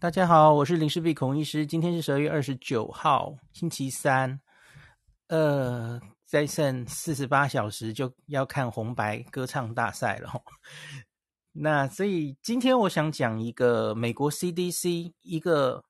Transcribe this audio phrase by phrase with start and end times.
[0.00, 1.64] 大家好，我是林氏璧孔医师。
[1.64, 4.38] 今天是十二月二十九号，星期三。
[5.28, 10.30] 呃，再剩四十八小时就要看红白歌唱大赛了。
[11.52, 15.82] 那所以今天我想讲一个美国 CDC 一个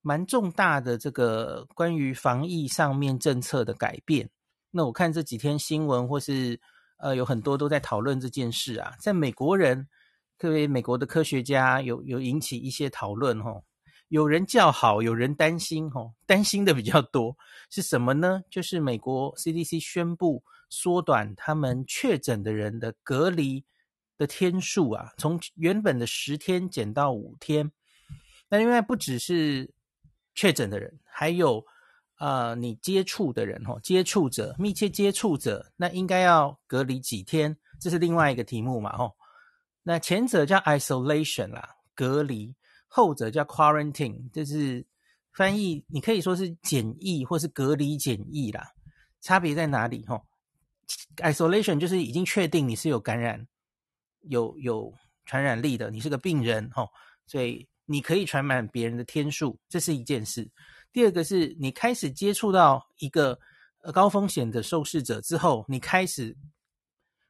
[0.00, 4.30] 蛮重大的这个关于防疫上面政策的改变。
[4.70, 6.58] 那我看这几天新闻或是
[6.98, 9.88] 呃有很多都在讨论这件事啊，在美国人。
[10.38, 13.64] 特别美国的科学家有有引起一些讨论吼，
[14.08, 17.36] 有人叫好，有人担心吼，担心的比较多
[17.70, 18.42] 是什么呢？
[18.48, 23.64] 就是美国 CDC 宣布缩短他们确诊的人的隔离
[24.16, 27.70] 的天数啊，从原本的十天减到五天。
[28.48, 29.68] 那另外不只是
[30.34, 31.64] 确诊的人，还有
[32.18, 37.56] 呃你接触的人吼，接触者、密切接触者，那应该要隔离几天？
[37.80, 39.17] 这是另外一个题目嘛吼。
[39.88, 42.54] 那前者叫 isolation 啦，隔离；
[42.88, 44.86] 后者叫 quarantine，就是
[45.32, 48.70] 翻译，你可以说是检疫或是隔离检疫啦。
[49.22, 50.04] 差别在哪里？
[50.06, 50.22] 吼
[51.16, 53.48] ，isolation 就是已经确定你是有感染、
[54.28, 54.92] 有有
[55.24, 56.86] 传染力的，你是个病人，吼，
[57.26, 60.46] 所以你可以传染别人的天数，这是一件事。
[60.92, 63.38] 第二个是你开始接触到一个
[63.94, 66.36] 高风险的受试者之后，你开始。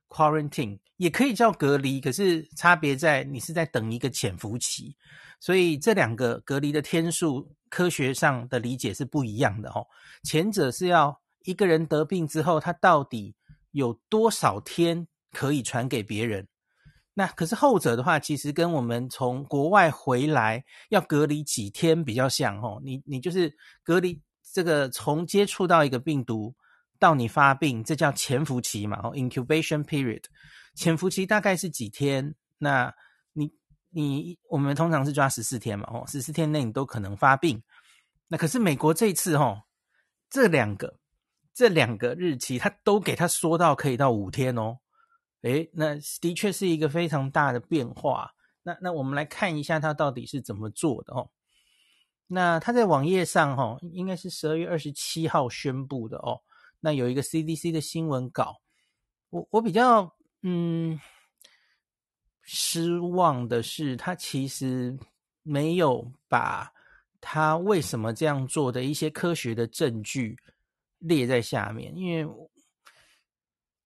[0.08, 4.96] Quarantine 也可以叫隔离，可是差别在你是在等一个潜伏期，
[5.38, 9.86] 所以这两个隔离的天数科学上的理解是不一样的哦。
[10.24, 13.34] 前者是要一个人得病之后，他到底
[13.70, 16.48] 有多少天可以传给别人？
[17.14, 22.80] 那可是后者的话，其实跟我们从国外回来要隔离几天比较像哦。
[22.82, 24.20] 你你就是隔离
[24.52, 26.54] 这个从接触到一个病毒。
[26.98, 28.98] 到你发病，这叫潜伏期嘛？
[29.02, 30.24] 哦，incubation period，
[30.74, 32.34] 潜伏期大概是几天？
[32.58, 32.92] 那
[33.32, 33.52] 你
[33.90, 35.88] 你我们通常是抓十四天嘛？
[35.92, 37.62] 哦，十四天内你都可能发病。
[38.26, 39.62] 那可是美国这次哦，
[40.28, 40.98] 这两个
[41.54, 44.78] 这两个日期，它都给它缩到可以到五天哦。
[45.42, 48.32] 诶，那的确是一个非常大的变化。
[48.64, 51.30] 那那我们来看一下它到底是怎么做的哦。
[52.26, 56.40] 那它在网页上哦，应该是十二月二十七号宣布的哦。
[56.80, 58.60] 那有一个 CDC 的新闻稿，
[59.30, 60.98] 我我比较嗯
[62.42, 64.96] 失望的是，他其实
[65.42, 66.72] 没有把
[67.20, 70.36] 他为什么这样做的一些科学的证据
[70.98, 72.26] 列在下面，因为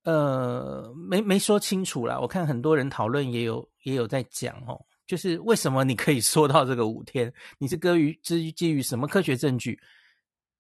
[0.05, 2.19] 呃没没说清楚啦。
[2.21, 9.81] 我看很多人讨论也有也有在讲哦，就是为什么你可以说到这个五天，你是基于基基于什么科学证据？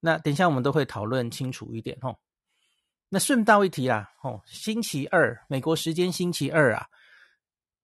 [0.04, 2.18] 那等一下我们都会讨论清楚一点吼。
[3.08, 6.88] 那顺道一提啊，哦，星期二，美国时间星期二啊，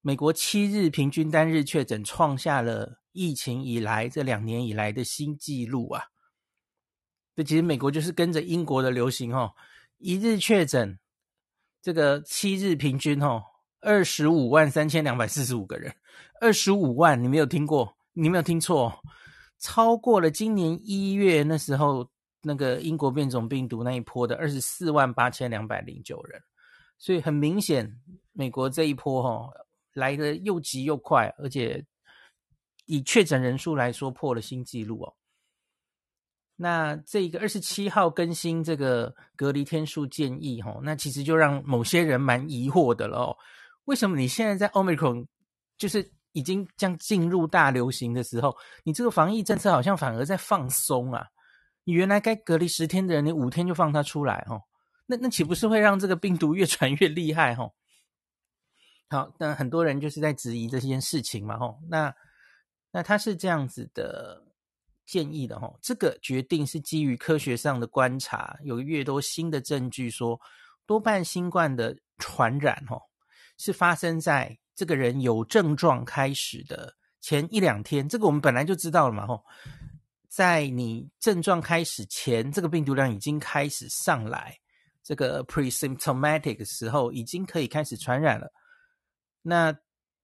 [0.00, 6.06] 美国七日平均单日确诊创下了疫情以来这两年以来的新纪录啊。
[7.36, 9.54] 这其实美国就是跟着英国的流行哦，
[9.98, 10.98] 一日确诊
[11.80, 13.44] 这个七日平均哦，
[13.80, 15.94] 二十五万三千两百四十五个人，
[16.40, 19.00] 二十五万，你没有听过，你没有听错。
[19.60, 22.08] 超过了今年一月那时候
[22.42, 26.40] 那个英国变种病毒那一波的二十四万八千两百零九人，
[26.96, 28.00] 所以很明显，
[28.32, 29.50] 美国这一波哈、哦、
[29.92, 31.84] 来的又急又快，而且
[32.86, 35.14] 以确诊人数来说破了新纪录哦。
[36.54, 43.36] 那这个二十七号更新这个隔离天数建议哈、哦，那其实就让某些人蛮疑惑的了。
[43.86, 45.26] 为什么你现在在 Omicron
[45.76, 46.12] 就是？
[46.38, 51.26] 已经将进入大流行的时候，你这个防疫政策好像反而在放松啊！
[51.82, 54.62] 你原来该隔离十天的人，你五天就放他出来哦，
[55.06, 57.72] 那那岂不是会让这个病毒越传越厉害哦？
[59.10, 61.80] 好，那很多人就是在质疑这件事情嘛吼。
[61.88, 62.14] 那
[62.92, 64.40] 那他是这样子的
[65.04, 70.40] 建议的吼，这个决定是基于科学上的观察，有越多新的证据说，
[70.86, 73.02] 多半新冠的传染吼
[73.56, 74.56] 是发生在。
[74.78, 79.44] 这个人有症状开始的前一两天，这个我们本来就知道了嘛，吼，
[80.28, 84.56] 在你症状开始前，这个病毒量已经开始上来，
[85.02, 88.52] 这个 pre-symptomatic 时候已经可以开始传染了。
[89.42, 89.76] 那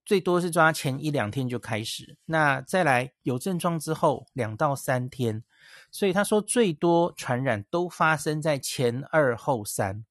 [0.04, 5.42] 最多是抓前一两天就开始，那再来有症状之后两到三天，
[5.90, 10.04] 所以他说最多传染都发生在前二后三，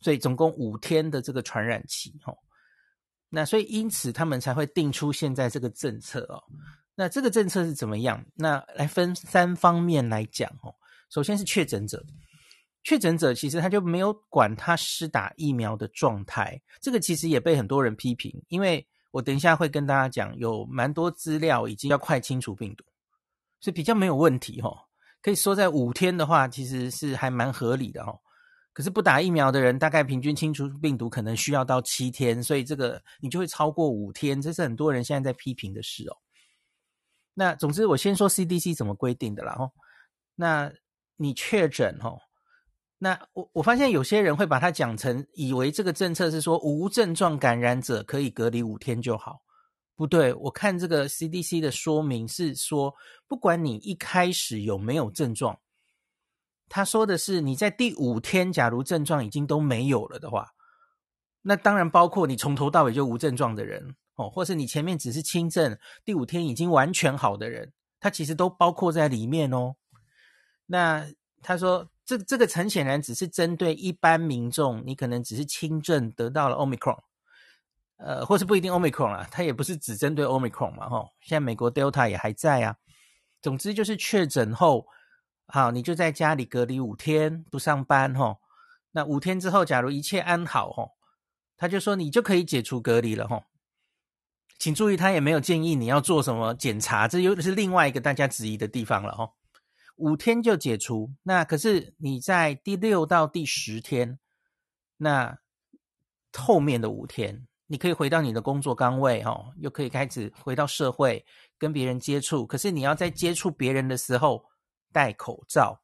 [0.00, 2.38] 所以总共五天的这个传染期，吼。
[3.30, 6.42] 那所以因此他们才会定出现在这个政策哦。
[6.94, 8.24] 那这个政策是怎么样？
[8.34, 10.74] 那来分三方面来讲哦。
[11.10, 12.04] 首先是确诊者，
[12.82, 22.84] 确诊者其实他就没有管他施打疫苗的状态，这个其实也被很多人批评，因为我等一下会跟大家讲，有蛮多资料已经要快清除病毒，
[23.60, 24.70] 所以比较没有问题哈。
[25.22, 28.12] 可以说在五天的话，其实是还蛮合理的哈。
[28.78, 36.16] 可是不打疫苗的人，大概平均清除病毒可能需要到七天，所以这个你就会超过五天，这是很多人现在在批评的事哦。
[37.34, 39.68] 那总之，我先说 CDC 怎么规定的啦哈。
[40.36, 40.72] 那
[41.16, 42.16] 你确诊哈，
[42.98, 49.42] 那我我发现有些人会把它讲成，以为这个政策是说无症状感染者可以隔离五天就好。
[49.96, 52.94] 不对，我看这个 CDC 的说明是说，
[53.26, 55.58] 不管你一开始有没有症状。
[56.68, 60.52] 他说的是，你在第五天，假如症状已经都没有了的话，
[61.40, 69.76] 那当然包括你从头到尾就无症状的人哦，或是你前面只是轻症，第五天已经完全好的人，他其实都包括在里面哦。
[70.66, 71.06] 那
[71.40, 76.98] 他说，这这个很显然只是针对一般民众，你可能只是轻症得到了 Omicron，
[77.96, 82.76] 呃，或是不一定 Omicron 啊，他也不是只针对 Omicron 嘛，吼，现在美国 Delta 也还在啊。
[83.40, 84.86] 总之就是确诊后。
[85.50, 88.36] 好，你就在家里隔离五天，不上班吼。
[88.90, 90.92] 那五天之后，假如一切安好吼，
[91.56, 93.44] 他就说你就可以解除隔离了吼。
[94.58, 99.32] 请注意，他也没有建议你要做什么检查，这又是另外一个大家质疑的地方了吼。
[99.96, 104.18] 五天就解除，那可是你在第六到第十天，
[104.98, 105.38] 那
[106.36, 111.24] 后面的五天，你可以回到你的工作岗位吼，又可以开始回到社会
[111.56, 112.46] 跟别人接触。
[112.46, 114.44] 可是你要在接触别人的时候。
[114.92, 115.80] 戴口罩，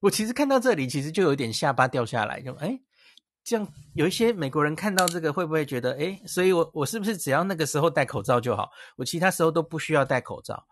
[0.00, 2.80] 我其实看到这里，其实就有点下巴掉下来，就哎，
[3.44, 10.66] 这样有一些美国人看到这个会不会觉得哎，所以我我是不是只要那个时候戴口罩就好，我其他时候都不需要戴口罩？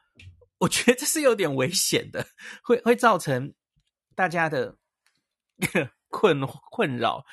[0.58, 2.26] 我觉得这是有点危险的，
[2.62, 3.53] 会会造成
[4.14, 4.75] 大家的
[6.09, 7.25] 困困扰。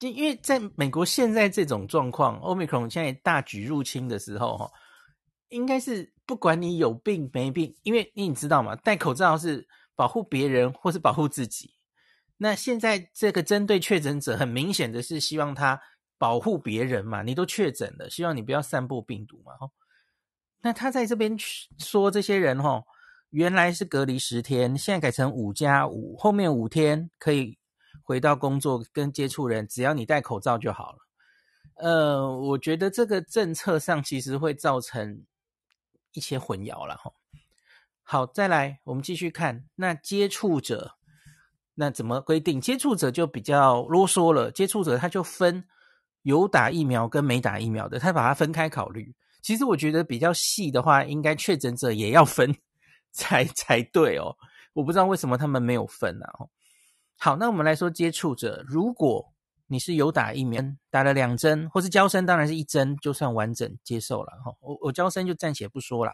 [0.00, 4.72] 就因为在美国现在这种状况，Omicron 现在大举入侵的时候，哈，
[5.50, 6.12] 应该是。
[6.26, 8.76] 不管你有病没病，因为你知道吗？
[8.76, 9.66] 戴口罩是
[9.96, 11.74] 保护别人或是保护自己。
[12.36, 15.80] 那现在这个针对确诊者，很明显的是希望他
[16.18, 17.24] 保护别人嘛。
[17.24, 19.54] 你都确诊了，希望你不要散布病毒嘛。
[20.60, 21.36] 那他在这边
[21.78, 22.84] 说这些人，吼，
[23.30, 27.58] 原来是隔离十天，现在改成五加五，后面五天可以
[28.04, 30.98] 回到工作跟接触人，只要你戴口罩就好了。
[31.74, 35.24] 呃，我觉得这个政策上其实会造成。
[36.12, 37.12] 一些混淆了哈，
[38.02, 40.96] 好，再来，我们继续看那接触者，
[41.74, 42.60] 那怎么规定？
[42.60, 44.50] 接触者就比较啰嗦了。
[44.50, 45.64] 接触者他就分
[46.22, 49.14] 有打疫苗跟没打疫苗的，他把它分开考虑。
[49.42, 52.54] 其实我觉得比较细的话，应该确诊者也要分
[53.12, 54.36] 才才对哦。
[54.72, 56.28] 我不知道为什么他们没有分啊。
[57.18, 59.29] 好，那我们来说接触者，如果
[59.72, 64.52] 你是有打疫苗，打了两针，或是交生，当然是一针就算完整接受了哈。
[64.58, 66.12] 我我交生就暂且不说了。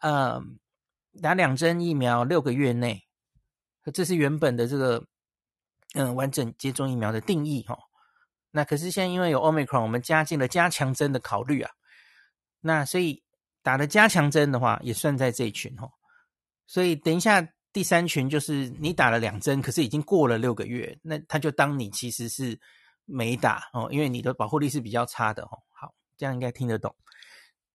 [0.00, 0.42] 呃，
[1.22, 3.04] 打两针疫苗六个月内，
[3.94, 5.04] 这是原本的这个
[5.94, 7.78] 嗯完整接种疫苗的定义哈。
[8.50, 11.70] 那可是现在因为有 Omicron，我们加进了加强针的考虑啊。
[12.60, 13.22] 那所以
[13.62, 15.88] 打了加强针的话，也算在这一群哈。
[16.66, 22.58] 所以等一下第三群就是你打了两针，可是已经过了六个月，那他就当你其实是。
[23.10, 25.58] 没打哦，因为你的保护力是比较差的哦。
[25.70, 26.94] 好，这样应该听得懂。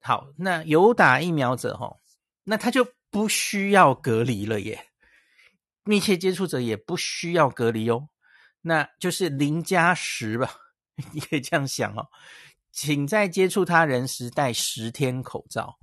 [0.02, 2.00] 好，那有打疫苗者哦，
[2.44, 4.88] 那他就不需要隔离了耶。
[5.84, 8.10] 密切接触者也不需要隔离哦，
[8.62, 10.52] 那就是零加十吧，
[11.14, 12.08] 你可以这样想哦。
[12.72, 15.78] 请在接触他人时戴十天口罩。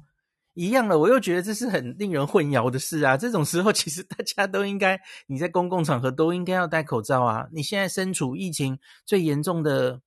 [0.55, 3.17] 一样的，我又觉得这是很令人混淆的事啊！
[3.17, 7.49] 这种时候， 其实大家都应该，你在公共场合都应该要戴口罩啊！
[7.53, 10.03] 你现在身处疫情最严重的，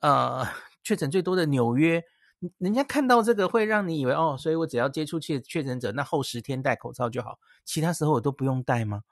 [0.00, 0.44] 呃，
[0.82, 2.02] 确诊最多的纽约，
[2.58, 9.02] 人家看到这个会让你以为哦，所以我只要接触确确诊者，那后十天戴口罩就好，其他时候我都不用戴吗？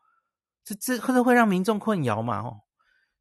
[0.65, 2.41] 这这会会让民众困扰嘛？
[2.41, 2.63] 哦，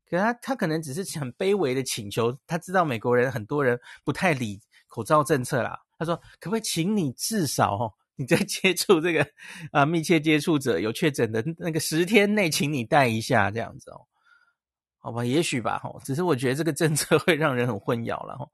[0.09, 5.82] 可他他可能只是很卑微的请求，他知道美国人很多人不太理口罩政策啦。
[5.97, 9.25] 他说：“可不可以请你至少，你在接触这个
[9.71, 14.01] 啊密切接触者有确诊的那个十天内，请你戴一下这样子哦，
[14.99, 18.47] 好吧，也许吧，哦，只是我觉得这个政策会让人很混淆了哈。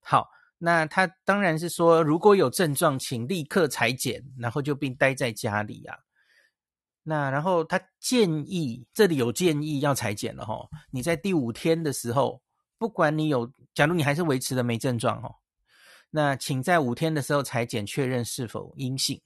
[0.00, 5.96] 好，那他当然是说，如果有症状，请立刻裁剪，然后就并待在家里啊。
[7.02, 10.68] 那然后他建议，这里有建议要裁剪了哈。
[10.90, 12.40] 你在第五天的时候，
[12.78, 15.34] 不管你有，假如你还是维持了没症状哦。”
[16.16, 19.20] 那请在五天的时候采检确认是否阴性。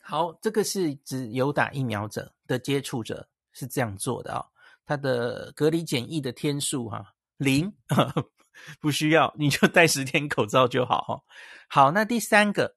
[0.00, 4.46] 好，这个是指有打疫苗者的接触者是这样做的啊、
[4.86, 7.74] 他的隔离检疫的天数哈、零，
[8.78, 11.20] 不需要，你就戴十天口罩就好哈。
[11.68, 12.76] 好，那第三个，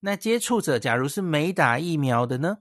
[0.00, 2.60] 那接触者假如是没打疫苗的呢？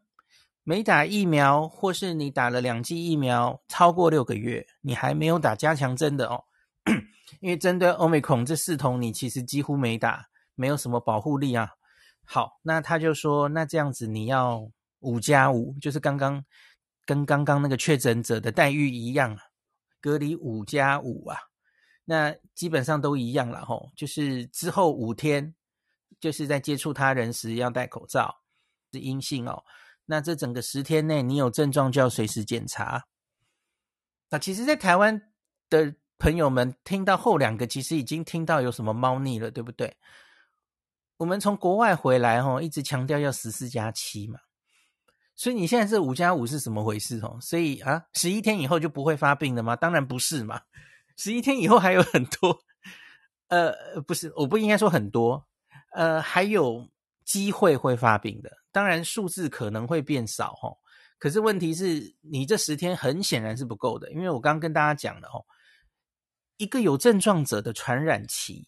[0.63, 6.43] 没打疫苗，或是你打了两剂疫苗超过六个月，你还没有打加强针的哦。
[7.39, 11.71] 因为针对 Omicron 这四桶，你其实几乎没打，没有什么保护力啊。
[12.25, 16.43] 好，那他就说，那这样子你要五加五，就是刚刚
[17.05, 19.37] 跟刚刚那个确诊者的待遇一样，
[19.99, 21.37] 隔离五加五啊。
[22.05, 25.55] 那基本上都一样了吼，就是之后五天，
[26.19, 28.41] 就是在接触他人时要戴口罩，
[28.91, 29.63] 是阴性哦。
[30.05, 33.05] 那这整个十天内，你有症状就要随时检查。
[34.29, 35.31] 那其实，在台湾
[35.69, 39.93] 的朋友们听到后两个，其实已经听到有什么猫腻了，对不对？
[41.17, 44.39] 我们从国外回来吼，一直强调要十四加七嘛，
[45.35, 47.37] 所以你现在这五加五是什么回事吼？
[47.41, 49.75] 所以啊，十一天以后就不会发病了吗？
[49.75, 50.61] 当然不是嘛。
[51.17, 52.57] 十一天以后还有很多，
[53.49, 53.73] 呃，
[54.07, 55.45] 不是，我不应该说很多，
[55.91, 56.87] 呃，还有
[57.25, 58.49] 机会会发病的。
[58.71, 60.77] 当然数字可能会变少齁，
[61.19, 65.43] 可是问题是你这十天很显然是不够的，因为我刚刚跟大家讲了哦，
[66.57, 68.67] 一个有症状者的传染期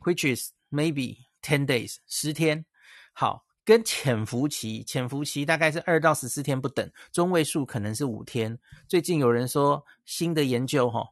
[0.00, 2.64] ，which is maybe ten days，十天，
[3.12, 8.58] 好，跟潜伏期，潜伏期大概是二到十四天不等，中位数可能是五天。
[8.88, 11.06] 最近有人说新的研究齁。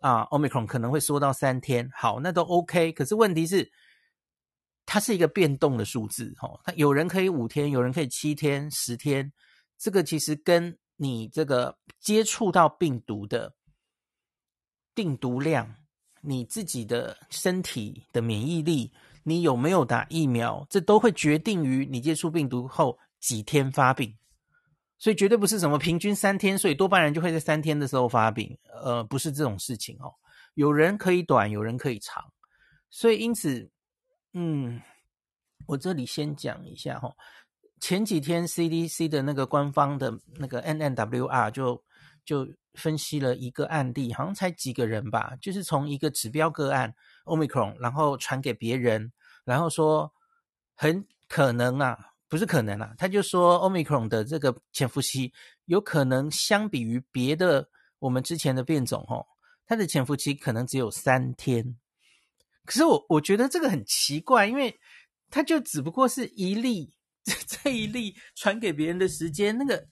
[0.00, 2.90] 啊，Omicron 可能会缩到三天，好，那都 OK。
[2.92, 3.70] 可是问题是，
[4.86, 9.30] 它是一个变动的数字，哈，它有人可以五天，有人可以七天、十天，
[9.76, 13.54] 这个其实跟你这个接触到病毒的
[14.94, 15.74] 病毒量、
[16.20, 18.92] 你自己的身体的免疫力、
[19.22, 24.16] 你有没有打疫苗，这都会决定于你接触病毒后几天发病。
[24.98, 30.12] 所以绝对不是什么平均三天，所以多半人就会在三天的时候发病，呃，不是这种事情哦。
[30.54, 32.22] 有人可以短，有人可以长，
[32.90, 33.70] 所以因此，
[34.34, 34.78] 嗯，
[35.66, 37.16] 我这里先讲一下哈、哦。
[37.80, 41.82] 前几天 CDC 的那个官方的那个 NNWR 就
[42.26, 49.12] 就分析了一个案例，好像才几个人吧，就是从一个指标个案 Omicron，然后传给别人，
[49.44, 50.12] 然后说
[50.74, 52.06] 很可能啊。
[52.30, 55.32] 不是可能啊，他就说 Omicron 的这个潜伏期
[55.64, 59.26] 有可能相比于别的我们之前的变种哦，
[59.66, 61.76] 它的潜伏期可能只有三天。
[62.64, 64.78] 可是我我觉得这个很奇怪，因为
[65.28, 69.84] 它就只不过是一例， 这一例传给别人的时间，那个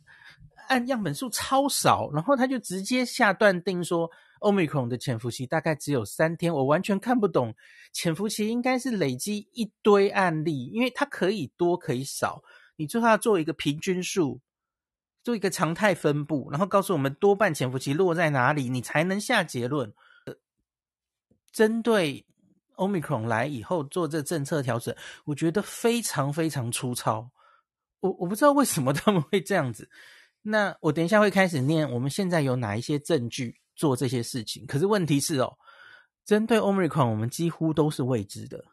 [0.68, 4.10] 按样本数超少，然后他就直接下断定说。
[4.40, 7.52] Omicron 的潜伏期大概只有三天，我完全看不懂。
[7.92, 12.40] 潜伏期应该是累积一堆案例，因为它可以多可以少，
[12.76, 14.40] 你最后要做一个平均数，
[15.24, 19.92] 做一个常态分布，然后告诉我们多半潜伏期落在哪里，你才能下结论。
[21.50, 22.24] 针对
[22.76, 24.94] Omicron 来以后做这政策调整，
[25.24, 27.28] 我觉得非常非常粗糙。
[27.98, 29.90] 我我不知道为什么他们会这样子。
[30.42, 33.60] 那我等一下会开始念，我们现在有哪一些证据？
[33.78, 35.56] 做这些事情，可是问题是哦，
[36.24, 38.64] 针对 Omicron，我们几乎都是未知的。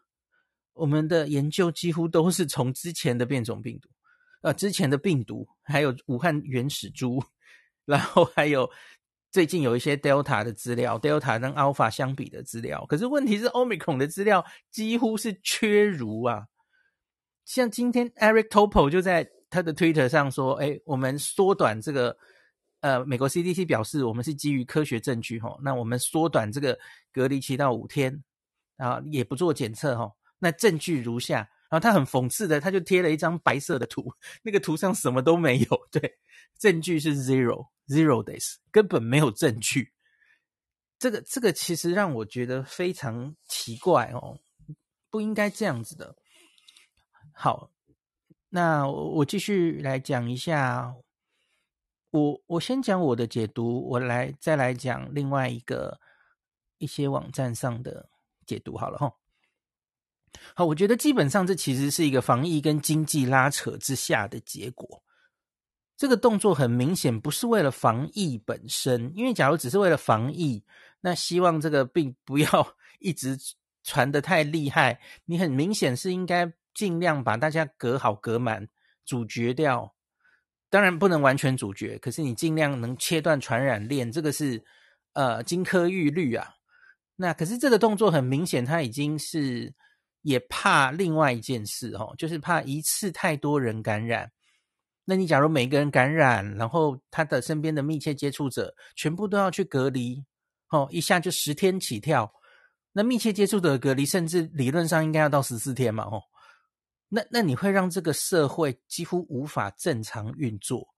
[0.72, 3.88] 我们的研究几乎都是从之前的变种病毒，
[4.42, 7.22] 呃，之前的病毒，还有武汉原始株，
[7.84, 8.68] 然后还有
[9.30, 12.84] 最近有一些 Delta 的资料，Delta 跟 Alpha 相比的资料。
[12.86, 16.48] 可是问题是，Omicron 的资料几乎是缺如啊。
[17.44, 22.16] 像今天 Eric Topol 就在他的 Twitter 上说：“哎，我们缩短这个。”
[22.80, 26.78] 呃，美国 CDC 表示，我们是基于科学证据，吼，那我们缩短这个
[27.10, 28.22] 隔离期到五天，
[28.76, 36.18] 啊，也不做检测，吼，那证据如下，然后他很讽刺的，他就贴了一张白色的图，那个图上什么都没有，对，
[36.58, 39.90] 证据是 zero zero days，根本没有证据，
[40.98, 44.38] 这个这个其实让我觉得非常奇怪哦，
[45.10, 46.14] 不应该这样子的。
[47.32, 47.70] 好，
[48.48, 50.94] 那我我继续来讲一下。
[52.10, 56.00] 我我先讲我的解读，我来再来讲另外一个
[56.78, 58.08] 一些网站上的
[58.46, 59.12] 解读好了哈。
[60.54, 65.02] 好，我觉得基本上这其实是一个防疫跟经济拉扯之下的结果。
[65.94, 70.64] 这个动作很明显不是为了防疫本身，因为假如只是为了防疫，
[71.00, 73.36] 那希望这个病不要 一直
[73.82, 78.68] 传得太厉害，你很明显是应该尽量把大家隔好隔满，
[79.06, 79.94] 阻绝掉。
[80.68, 84.62] 当然不能完全阻绝，可是你尽量能切断传染链，这个是
[85.14, 86.54] 呃金科玉律啊。
[87.16, 89.72] 那可是这个动作很明显，他已经是
[90.20, 94.30] 也怕另外一件事哦，就是怕一次太多人感染。
[95.06, 100.22] 那你假如每个人感染，然后他的身边的密切接触者全部都要去隔离，
[100.70, 102.30] 哦，一下就十天起跳，
[102.92, 106.20] 那密切接触的隔离，甚至理论上应该要到十四天嘛，哦，
[107.08, 110.88] 那那你会让这个社会几乎无法正常运作，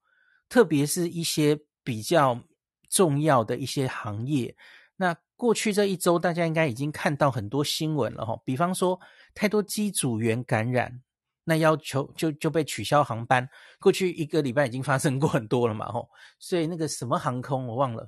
[0.47, 2.41] 特别是一些比较
[2.89, 4.55] 重要的一些行业。
[4.95, 8.99] 那过去这一周，大家应该已经看到很多新闻了，哈，比方说
[9.33, 11.01] 太多机组员感染，
[11.45, 13.47] 那要求就就被取消航班。
[13.79, 18.07] 过去一个礼拜已经发生过很多了嘛，吼，所以那个什么航空我忘了。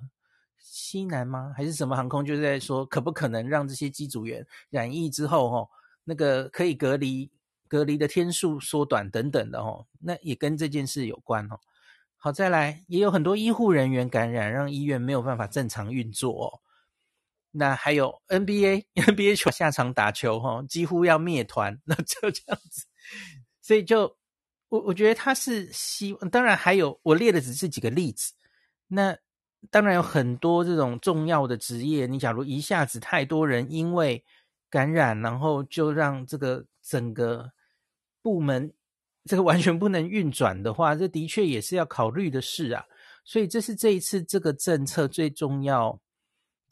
[0.58, 1.54] 西南吗？
[1.56, 2.26] 还是什么航空？
[2.26, 5.70] 就是在说，可不可能让这些机组员染疫之后，哦，
[6.04, 7.32] 那个可以隔离
[7.72, 11.58] 隔离的天数缩短等等的，哦，那也跟这件事有关，哦。
[12.18, 16.60] 好，再来，也有很多医护人员感染，让医院没有办法正常运作，哦。
[17.52, 22.86] 那还有 NBA，NBA 球 下场打球，哈，几乎要灭团， 那就这样子。
[23.62, 24.18] 所以就
[24.68, 28.34] 我我觉得他是希望，当然还有我列的只是几个例子，
[28.88, 29.18] 那。
[29.70, 34.26] 当然有很多这种重要的职业，你假如一下子太多人因为
[34.72, 37.52] 感染，然后就让这个整个
[38.22, 38.74] 部门
[39.26, 42.86] 这个完全不能运转的话， 这的确也是要考虑的事啊。
[43.24, 46.00] 所以这是这一次这个政策最重要，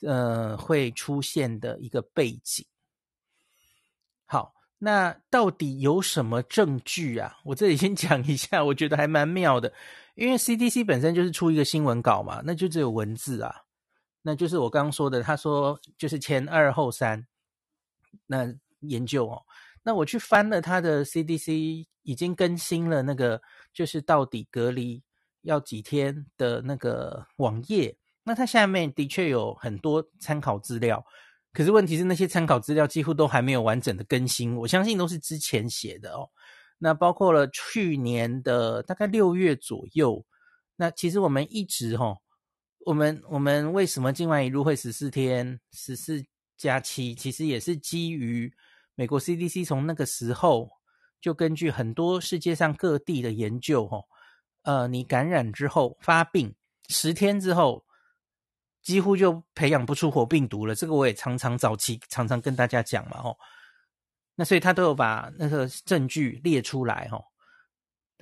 [0.02, 2.66] 呃，会出现的一个背景。
[4.26, 7.38] 好，那到底有什么证据啊？
[7.44, 9.72] 我这里先讲一下， 我觉得还蛮妙的。
[10.16, 13.56] 因为 CDC 本身就是出一个新闻稿嘛，那就只有文字啊，
[14.22, 17.26] 那就是我刚刚说的，他说就是前二后三，
[18.26, 19.42] 那研究哦，
[19.84, 23.42] 那我去翻了他的 CDC 已经更新了那个
[23.74, 25.04] 就是到底隔离
[25.42, 31.04] 要几天的那个网页，那它下面的确有很多参考资料，
[31.54, 36.30] 可是问题是那些参考资料几乎都还没有完整的更新，我相信都是之前写的哦。
[36.78, 40.26] 那包括了去年的大概六月左右，
[40.76, 42.18] 那其实我们一直齁，
[42.86, 46.24] 我们我们为什么境外一路会十四天十四
[46.58, 48.52] 加七，其实也是基于
[49.00, 50.70] 美国 CDC 从那个时候
[51.22, 54.04] 就根据很多世界上各地的研究齁，
[54.64, 56.54] 呃，你感染之后发病
[56.90, 57.86] 十天之后，
[58.82, 60.76] 几乎就培养不出活病毒了。
[60.76, 63.34] 这个我也常常早期常常跟大家讲嘛齁。
[64.36, 67.24] 那所以他都有把那个证据列出来齁，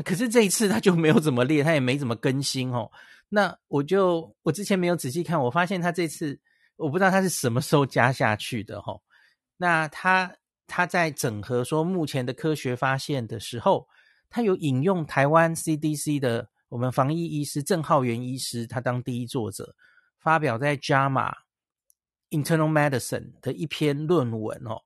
[0.05, 2.87] 可是这一次他就没有怎么列，他也没怎么更新齁。
[3.29, 6.39] 那我就我之前没有仔细看，我发现他这次
[6.75, 9.01] 我不知道他是什么时候加下去的齁。
[9.57, 10.31] 那他
[10.67, 13.87] 他在整合说目前的科学发现的时候，
[14.29, 19.73] 他有引用台湾 CDC 的我们防疫医师郑浩元医师，他当第一作者
[20.19, 21.33] 发表在 JAMA
[22.29, 24.81] Internal Medicine 的一篇论文哦。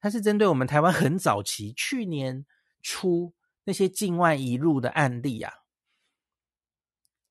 [0.00, 2.46] 它是针对我们台湾很早期去年
[2.82, 5.52] 初那些境外移入的案例啊，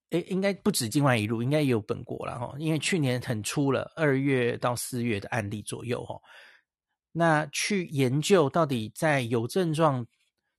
[0.10, 2.54] 诶，应该不止境外移入，应该也有本国了哈。
[2.58, 6.20] 因为去年很出了，二月到四月的案例左右哈。
[7.14, 10.06] 那去研究到底在有症状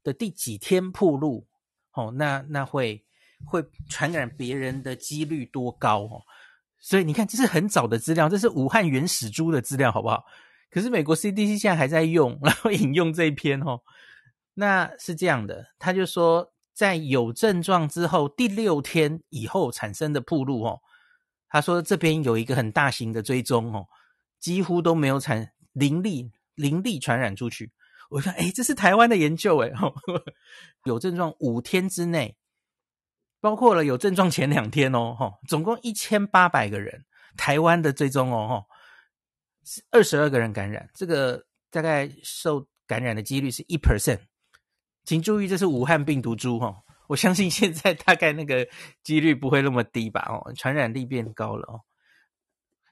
[0.02, 1.46] 的第几天暴露
[1.92, 3.04] 哦，那那会
[3.44, 6.22] 会传染别人的几率多高哦？
[6.80, 10.24] 所以你看，这是很早的资料，这是武汉原始株的资料，好不好？
[10.70, 13.80] 可是美国 CDC 现在还在用，然后引用这一篇哦，
[14.54, 20.80] 那是这样的，他就说在有症状之后第六天以后产生的暴露哦，
[21.48, 23.86] 他说这边有一个很大型的追踪哦，
[24.38, 27.72] 几乎都没有产零例零例传染出去。
[28.10, 29.72] 我说哎，这是台湾的研究哎，
[30.84, 32.36] 有症状五天之内，
[33.40, 37.04] 包括了有症状前两天哦，哈，总共一千八百个人，
[37.36, 38.66] 台湾的追踪哦，
[39.90, 44.20] 二十二个人感染，这个大概受感染的几率是一 percent，
[45.04, 48.68] 请注意，这是武汉病毒株哈，我相信现在大概那个
[49.02, 51.80] 几率不会那么低吧哦，传染力变高了哦。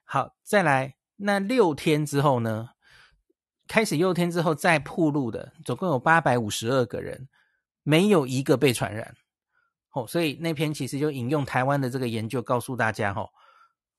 [0.05, 2.71] 好，再来，那六天之后呢？
[3.69, 7.29] 开始六天之后再铺路的，总共有八百五十二个人，
[7.83, 9.15] 没有一个被传染
[9.93, 13.29] 哦，所以那篇其实就引用台湾的这个研究告诉大家哈，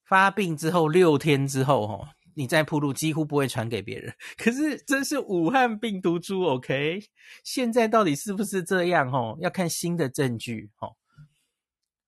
[0.05, 2.09] 发病之后六天之后哈。
[2.35, 6.99] 你再铺路几乎不会传给别人， 可是这是武汉病毒株，OK？
[7.43, 9.11] 现在到底是不是这样？
[9.11, 10.71] 哦，要看新的证据。
[10.79, 10.95] 哦，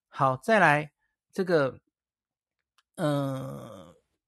[0.09, 0.91] 好，再来
[1.31, 1.79] 这个，
[2.95, 3.84] 嗯、呃，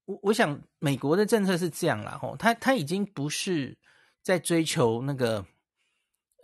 [0.08, 3.76] 我我想美国的政策是这样啦，吼，他他已经不是
[4.22, 5.44] 在追求那个，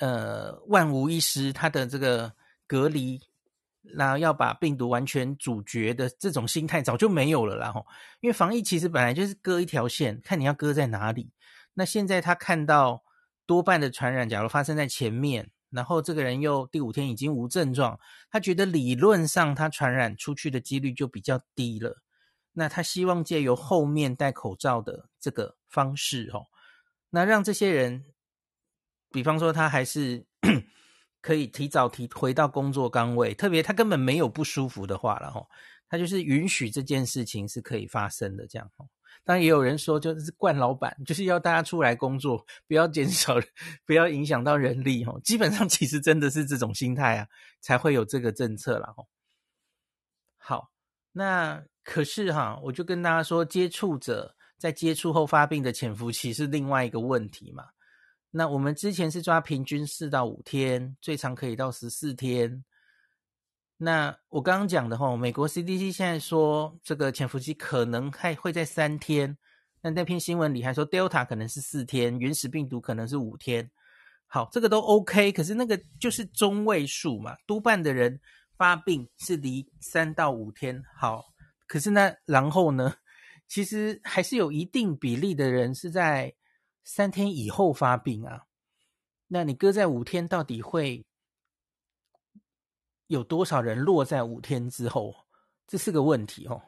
[0.00, 2.34] 呃，万无一失，他的这个
[2.66, 3.18] 隔离。
[3.94, 7.86] 然后要把病毒完全阻绝的这种心态早就没有了啦，吼，
[8.20, 11.30] 因为防疫其实本来就是割一条线，看你要割在哪里。
[11.74, 13.02] 那现在他看到
[13.44, 18.00] 多半的传染，假如发生在前面，然后这个人又第五天已经无症状，
[18.30, 22.02] 他觉得理论上他传染出去的几率就比较低了。
[22.56, 26.46] 那他希望借由后面戴口罩的这个方式，哦，
[27.10, 28.04] 那让这些人，
[29.10, 30.24] 比方说他还是
[31.20, 35.44] 可以提早提回到工作岗位，特别他根本没有不舒服的话了，哈，
[35.88, 38.86] 他就是允许这件事情是可以发生的，这样，哈。
[39.24, 43.34] 当然也有人说，就是惯老板，就是要大家出来工作，不要减少，
[43.84, 45.18] 不要影响到人力，哈。
[45.24, 47.26] 基本上其实真的是这种心态啊，
[47.60, 49.04] 才会有这个政策了，哈。
[50.38, 50.70] 好，
[51.10, 51.64] 那。
[51.84, 57.66] 可是哈，我就跟大家说，接触者在接触后发病的潜伏期是另外一个问题嘛。
[58.30, 62.64] 那我们之前是抓平均四到五天，最长可以到十四天。
[63.76, 69.36] 那我刚刚讲的哈，美国 CDC 现在说这个潜伏期可能还会在三天，
[69.82, 73.70] 那那篇新闻里还说 Delta 可能是四天，原始病毒可能是五天。
[74.26, 78.18] 好，这个都 OK，可是那个就是中位数嘛，多半的人
[78.56, 81.33] 发病是离三到五天好。
[81.74, 82.94] 可是呢，然后呢，
[83.48, 86.32] 其实还是有一定比例的人是在
[86.84, 88.42] 三天以后发病啊。
[89.26, 91.04] 那你搁在五天，到底会
[93.08, 95.12] 有多少人落在五天之后？
[95.66, 96.62] 这是个问题哦。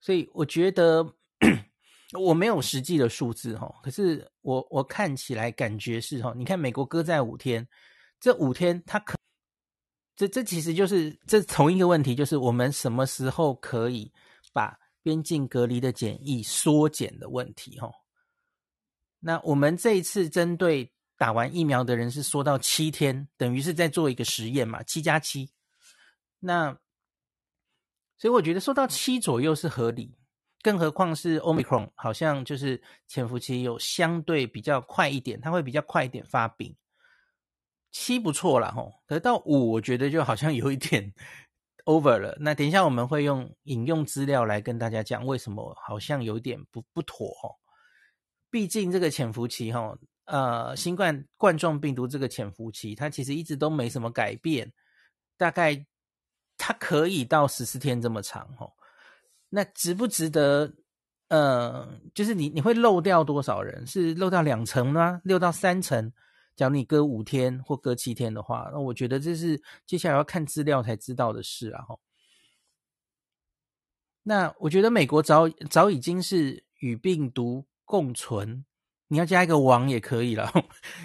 [0.00, 1.04] 所以我觉得
[2.18, 7.68] 我没有实际的数字哦，可是我我看起来感觉是哦，你看美国搁在五天，
[8.18, 9.14] 这五天它可。
[10.16, 14.10] 这这其实就是这同一个问题，就是我们什么时候可以
[14.52, 17.90] 把边境隔离的检疫缩减的问题，哈。
[19.20, 25.50] 那我们这一次针对打完疫苗的人是缩到七天，等于是在做一个实验嘛，七加七。
[26.38, 26.78] 那
[28.16, 30.16] 所以我觉得缩到七左右是合理，
[30.62, 36.76] 更何况是 Omicron，好像就是潜伏期有相对比较快一点，它会比较快一点发病。
[37.90, 41.12] 七不错了吼，可是到五我觉得就好像有一点
[41.88, 42.36] over 了。
[42.38, 47.56] 那等一下我们会用引用资料来跟大家讲为什么好像有点不不妥哦。
[48.50, 49.96] 毕竟这个潜伏期吼，
[50.26, 54.70] 呃，新冠冠状病毒这个潜伏期它其实一直都没什么改变，
[55.38, 55.86] 大概
[56.58, 58.70] 它可以到十四天这么长哦。
[59.48, 60.72] 那值不值得？
[61.30, 63.86] 呃，就是你你会漏掉多少人？
[63.86, 65.20] 是漏掉两成吗？
[65.24, 66.10] 六到三成？
[66.58, 71.84] 假如你隔五天或隔七天的话，那我觉得这是接下来要看资料才知道的事啊。
[74.24, 78.64] 那我觉得美国早早已经是与病毒共存，
[79.06, 80.52] 你要加一个亡也可以了，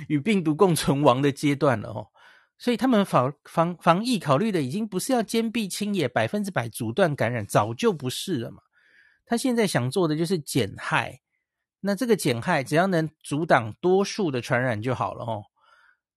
[0.07, 2.07] 与病毒共存亡的阶段了哦。
[2.57, 8.63] 所以他们防防防疫考虑的已经不是要坚壁清野，百分之百阻断感染，早就不是了嘛。
[9.23, 11.22] 他现在想做的就是减害。
[11.85, 15.43] 那这个减害只要能阻挡多数的传染就好了哦。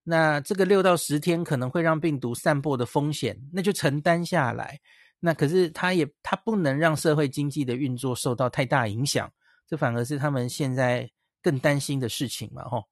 [0.03, 4.79] 那这个六到十天可能会让病毒散播的风险，那就承担下来。
[5.19, 9.29] 那可是他也他不能让社会经济的运作受到太大影响，
[9.67, 11.09] 这反而是他们现在
[11.41, 12.85] 更担心的事情嘛吼。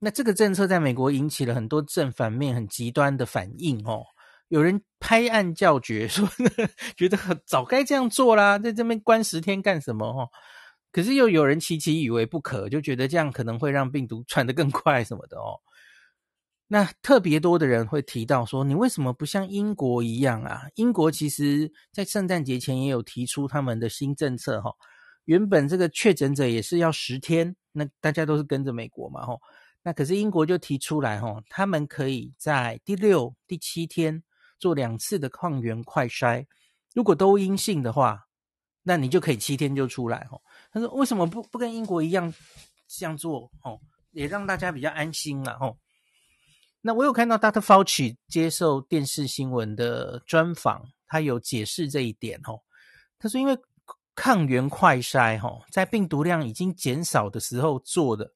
[0.00, 4.04] 那这个政策在美国引起了很多正反面很极端的反应哦。
[4.48, 6.28] 有人拍案叫绝说，
[6.98, 10.28] 觉得早该这样做啦，在这边关十天干什么哦？
[10.92, 15.60] 可是又有人期期以为不可，就觉得这样可能会让病毒传得更快什么的哦。
[16.68, 20.62] 那特别多的人会提到说，你为什么不像英国一样啊？
[20.74, 24.72] 英国其实在圣诞节前也有提出他们的新政策哈。
[25.26, 29.36] 原本这个确诊者也是要十天，那大家都是跟着美国嘛哈。
[29.82, 34.20] 那可是英国就提出来哈，他们可以在第六、第七天
[34.58, 36.44] 做两次的抗原快筛，
[36.94, 38.26] 如果都阴性的话，
[38.82, 40.42] 那你就可以七天就出来哦。
[40.76, 42.30] 他说：“为什么不不跟英国一样
[42.86, 43.50] 这样做？
[43.62, 45.74] 哦，也让大家比较安心了哦。”
[46.82, 47.62] 那我有看到 Dr.
[47.62, 52.60] Fauci 接受电视新闻的专访，他有解释这一点哦。
[53.18, 53.56] 他说：“因为
[54.14, 58.30] 抗原快筛哦，在病毒量已经减少的时候做的，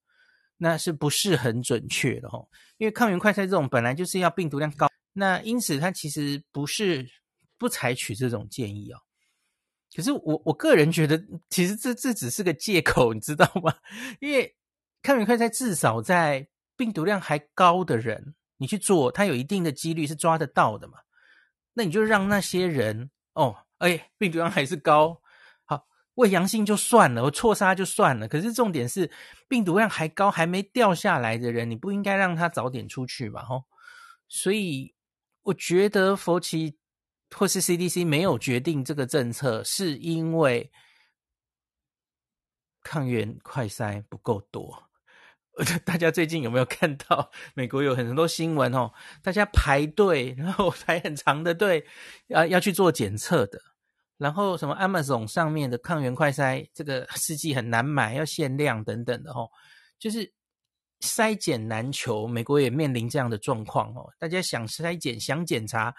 [0.57, 2.49] 那是不是很准确的哦？
[2.79, 7.07] 因为抗原快筛这种本来就是要病毒量高，那因此他其实不是
[7.59, 8.99] 不采取这种建议哦。”
[9.95, 13.75] 可是我我个人觉得，其实这这只是个借口，你知道吗？
[14.21, 14.55] 因为
[15.03, 20.95] 抗原快筛至少在病毒量还高的人，你去做，它有一定的几率是抓得到的嘛。
[21.73, 25.21] 那你就让那些人哦，哎，病毒量还是高，
[25.65, 28.29] 好，伪阳性就算了，我错杀就算了。
[28.29, 29.11] 可是重点是
[29.49, 33.43] 病毒量还高，还没掉下来的人，你不应该让他早点出去嘛？
[33.45, 33.65] 吼，
[34.29, 34.95] 所以
[35.43, 36.79] 我觉得佛奇。
[37.37, 40.71] 或是 CDC 没有决定这个政策，是因为
[42.83, 44.85] 抗原快筛不够多。
[45.85, 48.93] 大家最近有没有看到美国有很多新闻哦？
[49.23, 51.85] 大家排队，然后排很长的队，
[52.29, 53.61] 要要去做检测的。
[54.17, 59.51] 然后什么 Amazon 上面的抗原快筛，这个 试剂很难买，要限量等等的哦，
[59.99, 60.33] 就是
[61.01, 64.11] 筛检难求，美国也面临这样的状况哦。
[64.19, 65.95] 大家想筛检、想检查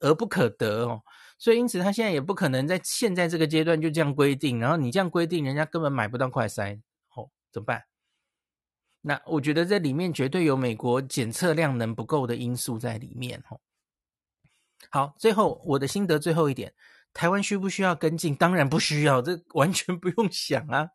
[0.00, 1.02] 而不可得哦，
[1.38, 6.80] 所以因此他现在也不可能在现在这个阶段就这样规定，然后你这样规定，人家根本买不到快筛，
[7.14, 7.82] 哦，怎么办？
[9.00, 13.60] 那我觉得这里面绝对有美国检测量能不够的因素在里面哦。
[14.90, 16.72] 好，最后我的心得最后一点。
[17.14, 18.34] 台湾需不需要跟进？
[18.34, 20.88] 当然不需要，这完全不用想啊。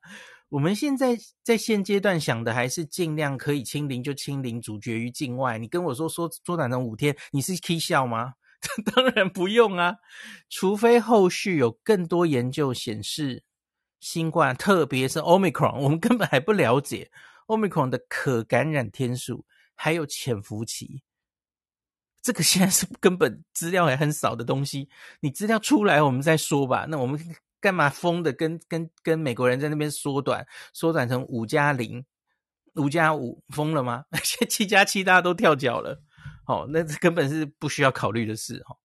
[0.50, 5.58] 我们现在在现阶段想的还是尽量可以清零就清零，阻绝于境外。
[5.58, 8.34] 你跟我说说缩短成五天，你是起笑吗？
[8.94, 9.98] 当然不用啊，
[10.50, 13.44] 除非后续有更多研究显示，
[14.00, 17.12] 新冠特别是 Omicron， 我们根本还不了解
[17.48, 21.04] Omicron 的可感染天数，还有潜伏期。
[22.22, 24.90] 这个现在是根本资料还很少的东西，
[25.22, 26.86] 你资料出来我们再说吧。
[26.90, 27.18] 那我们
[27.62, 32.04] 干嘛疯的跟跟跟美国人在那边缩短，缩短成五加零、
[32.76, 34.04] 五加五，疯了吗？
[34.24, 36.04] 现 在七加七大家都跳脚了，
[36.48, 38.76] 哦，那根本是不需要考虑的事哈。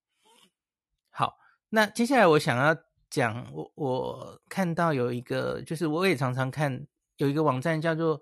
[1.11, 1.37] 好，
[1.71, 2.77] 那接下来我想要
[3.09, 8.21] 讲，我我看到有一个，就是我也常常看有一个网站叫做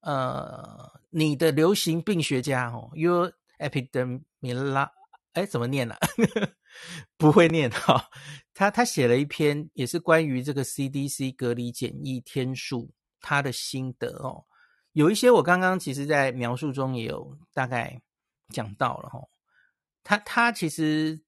[0.00, 4.22] 呃你的流行病学家哦，Your Epidemic。
[4.38, 4.92] 米拉，
[5.32, 6.06] 哎，怎么念呢、啊？
[7.16, 8.08] 不会念哈。
[8.54, 14.44] 他他写了一篇，也是关于这个 CDC 隔离检疫天数他的心得哦。
[14.92, 18.00] 有一些我刚刚其实在描述中也有大概
[18.48, 19.20] 讲到了哈。
[20.02, 21.20] 他他其实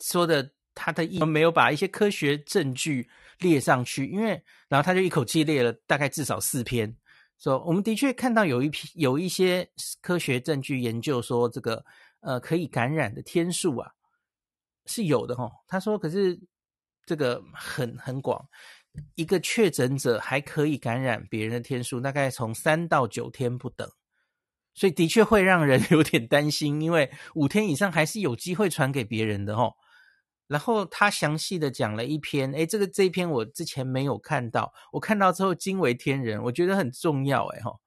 [0.00, 6.96] 说的他的意没有把一些科学证据列上去，因为然后他就一口气列了大概至少四篇。
[7.38, 9.68] 说我们的确看到有一批有一些
[10.02, 11.84] 科学证据研究说，这个
[12.20, 13.90] 呃可以感染的天数啊
[14.86, 15.50] 是有的哈。
[15.66, 16.38] 他说，可是
[17.06, 18.46] 这个很很广，
[19.14, 23.90] 一个确诊者还可以感染别人的天数，大概从三到九天不等，
[24.74, 29.72] 所以的确会让人 有点担心，因为五天以上还是有机会传给别人的哈。
[30.46, 37.78] 然后他详细的讲了一篇，诶，这个这一篇我之前没有看到，我看到之后惊为天人，我觉得很重要，诶哈，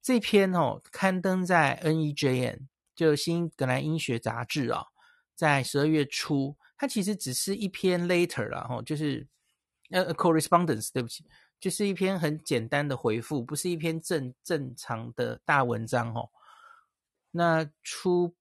[0.00, 2.60] 这篇哦刊登在 NEJM
[2.94, 4.84] 就新英格兰医学杂志啊，
[5.34, 9.26] 在十二月初，它其实只是一篇 later 啦，哈，就是
[9.90, 11.26] 呃 correspondence，对不起，
[11.62, 16.28] 就是一篇很简单的回复，不是一篇正正常的大文章哦，
[17.30, 18.34] 那出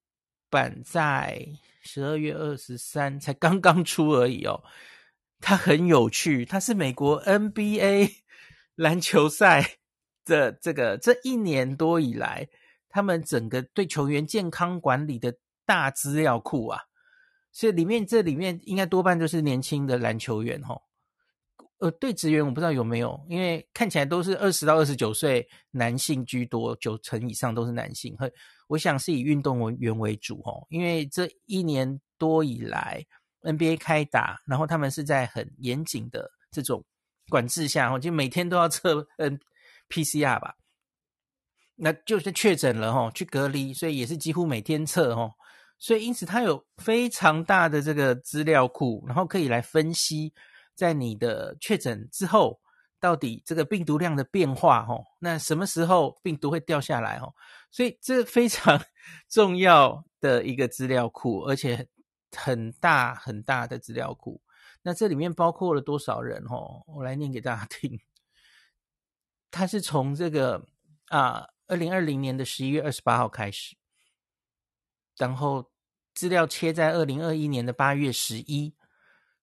[0.50, 1.48] 版在。
[1.84, 4.64] 十二月二十三才刚刚出而已哦，
[5.40, 8.18] 它很有趣，它是美国 NBA
[8.78, 9.78] 篮球赛
[10.24, 12.48] 的这个这一年多以来，
[12.88, 16.84] 他们整个对球员健康管理的大资料库啊，
[17.52, 20.84] 所以里面这里面应该多半都是年轻的篮球员哦。
[21.82, 28.16] 呃，对职员我不知道有没有，因为看起来都是二十到二十九岁男性居多，九成以上都是男性。
[28.68, 33.04] 我想是以运动员为主哦，因为这一年多以来
[33.42, 36.86] NBA 开打，然后他们是在很严谨的这种
[37.30, 39.40] 管制下哦，就每天都要测嗯
[39.90, 40.54] PCR 吧，
[41.76, 45.32] 那就是确诊了哈，去隔离，所以也是几乎每天测哦，
[45.80, 50.32] 所以因此它有非常大的这个资料库，然后可以来分析。
[50.76, 52.60] 在你的确诊之后，
[53.00, 57.34] 到底这个病毒量的变化，哦，那什么时候病毒会掉下来，哦？
[57.72, 58.80] 所以这非常
[59.28, 61.88] 重要的一个资料库，而且
[62.32, 64.42] 很大很大的资料库。
[64.84, 66.84] 那这里面包括了多少人，哦？
[66.88, 68.00] 我来念给大家听。
[69.50, 70.66] 它是从这个
[71.08, 73.76] 啊，二零二零年的十一月二十八号开始，
[75.18, 75.72] 然后
[76.14, 78.76] 资料切在二零二一年的八月十一。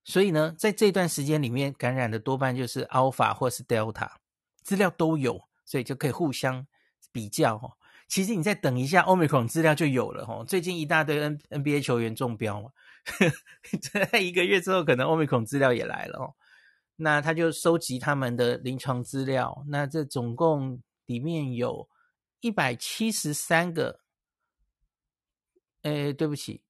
[0.08, 4.10] 所以呢，在这段时间里面感染的多半就是 Alpha 或是 Delta，
[4.62, 6.66] 资料都有，所以就可以互相
[7.12, 7.76] 比较哦。
[8.08, 10.42] 其实你再等一下，Omicron 资料就有了哦。
[10.48, 12.70] 最近一大堆 N NBA 球员中标嘛，
[14.10, 16.34] 在一个月之后，可能 Omicron 资料也来了哦。
[16.96, 21.86] 那他就收集他们的临床资料，那这总共里面有
[22.40, 24.00] 一百七十三个，
[25.82, 26.62] 诶，对不起。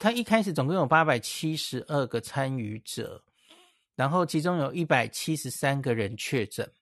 [0.00, 3.22] 他一开始总共有八百七十二个参与者，
[3.94, 6.72] 然后其中有一百七十三个人确诊，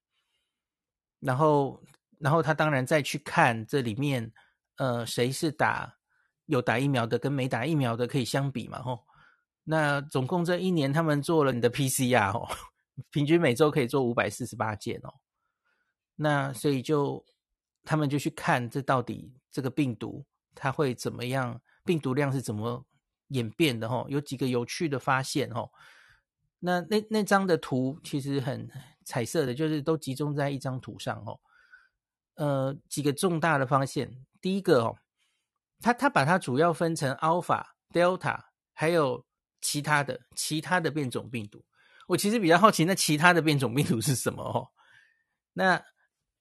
[1.18, 1.82] 然后，
[2.20, 4.32] 然后他当然再去看这里面，
[4.76, 5.92] 呃，谁是打
[6.46, 8.80] 有打疫苗的跟没打疫苗的可以相比嘛？
[8.82, 9.04] 吼，
[9.64, 12.48] 那总共这一年他们做了你的 PCR 哦，
[13.10, 15.12] 平均每周可以做五百四十八件哦，
[16.14, 17.26] 那所以就
[17.82, 22.86] 他们就去看这到底这个病毒它会怎么样，病毒量是怎么。
[23.28, 25.68] 演变的哈，有几个有趣的发现哈。
[26.60, 28.68] 那那那张的图其实很
[29.04, 31.38] 彩色的，就是都集中在一张图上哦。
[32.34, 34.96] 呃，几个重大的发现，第一个哦，
[35.80, 38.40] 他他把它主要分成 Alpha、Delta，
[38.72, 39.24] 还有
[39.60, 41.64] 其他的其他的变种病毒。
[42.06, 44.68] 我其实比较好奇，那其他的变种病毒是什么哦？
[45.52, 45.84] 那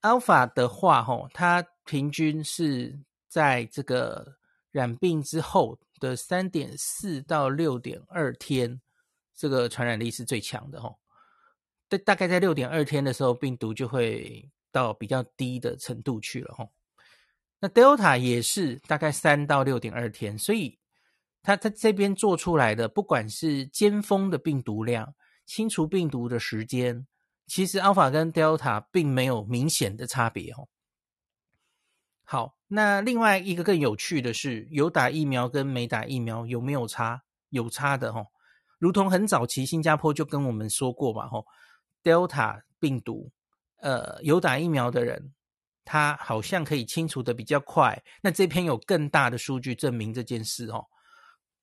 [0.01, 4.37] Alpha 的话，哦，它平均是在这个
[4.71, 8.81] 染病之后的三点四到六点二天。
[9.35, 10.97] 这个传染力是最强的吼，
[11.87, 16.71] 大大概在六点二天的时候，病毒就会到比较低的程度去了吼。
[17.59, 20.79] 那 Delta 也是大概三到六点二天，所以
[21.43, 25.13] 它它这边做出来的，不管是尖峰的病毒量、
[25.45, 27.05] 清除病毒的时间，
[27.45, 30.67] 其实 Alpha 跟 Delta 并没有明显的差别哦。
[32.23, 37.21] 好，那另外一个更有趣的是，有打疫苗跟没打疫苗有没有差？
[37.49, 38.25] 有差的吼。
[38.77, 41.45] 如同很早期，新加坡就跟我们说过嘛，吼
[42.03, 43.31] ，Delta 病毒，
[43.77, 45.33] 呃，有打疫苗的人，
[45.85, 48.03] 他好像可以清除的比较快。
[48.21, 50.85] 那这篇有更大的数据证明这件事，哦。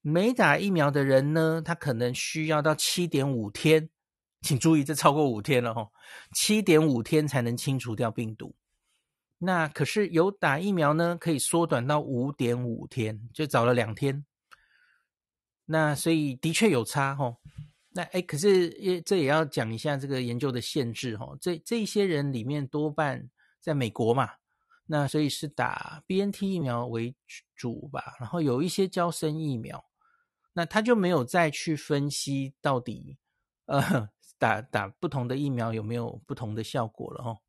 [0.01, 3.89] 没打疫苗的人呢，他可能需要到七点五天，
[4.41, 5.93] 请注意，这超过五天了，吼，
[6.35, 8.55] 七点五天才能清除掉病毒。
[9.39, 14.25] 那可是有打疫苗呢，可以缩短到五点五天，就早了两天。
[15.67, 17.37] 那所以的确有差吼，
[17.91, 21.37] 那哎，可是也这也要讲一下这个研究的限制吼。
[21.41, 24.31] 这这些人里面多半在美国嘛，
[24.87, 27.15] 那所以是打 BNT 疫苗为
[27.55, 29.85] 主吧，然后有一些交生疫苗，
[30.53, 33.17] 那他就没有再去分析到底
[33.67, 37.41] 呃 打打不同的疫苗有没有不同的效果了哦。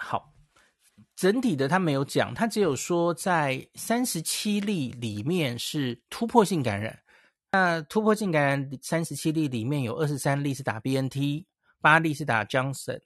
[0.00, 0.32] 好。
[1.16, 6.98] 整体的他没有讲，他只有说在三十七例里面是突破性感染。
[7.52, 11.44] 那突破性感染三十七例里面有二十三例是打 BNT，
[11.82, 13.00] 八例是打 Johnson，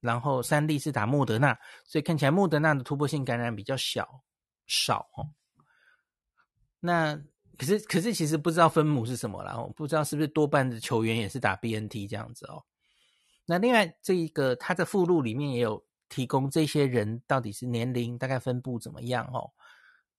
[0.00, 4.22] 然后三例是打莫德纳，所以看起来莫德纳的突破性感染比较小
[4.68, 5.26] 少哦。
[6.78, 7.20] 那
[7.58, 12.62] 可是可是其实不知道分母是什么啦，然后不知道是不是多半的球员也是打 BNT 这样子哦。
[13.44, 15.84] 那另外这一个它的附录里面也有。
[16.08, 19.52] 提供这些人到底是年龄大概分布怎么样哦？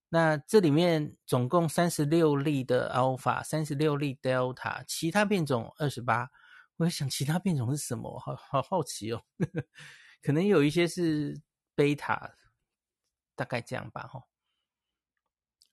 [0.09, 6.29] 那这里面总共三十六例的 Alpha，三十六例 Delta，其他变种二十八。
[6.77, 8.17] 我在想其他变种是什么？
[8.19, 9.21] 好好好奇哦，
[10.21, 11.41] 可能有一些是
[11.75, 12.31] Beta，
[13.35, 14.21] 大概这样吧哈。